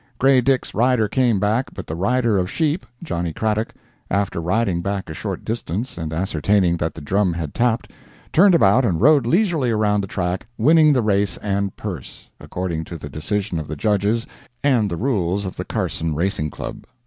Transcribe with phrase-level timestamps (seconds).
[0.17, 3.71] "Grey Dick's" rider came back, but the rider of "Sheep" (Johnny Craddock),
[4.09, 7.91] after riding back a short distance and ascertaining that the drum had tapped,
[8.33, 12.97] turned about and rode leisurely around the track, winning the race and purse, according to
[12.97, 14.25] the decision of the Judges
[14.63, 16.83] and the rules of the Carson Racing Club.